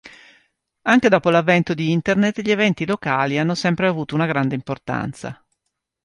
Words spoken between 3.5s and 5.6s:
sempre avuto una grande importanza.